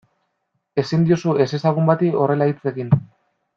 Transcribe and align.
Ezin 0.83 1.03
diozu 1.09 1.35
ezezagun 1.45 1.93
bati 1.93 2.11
horrela 2.23 2.51
hitz 2.53 2.61
egin. 2.75 2.93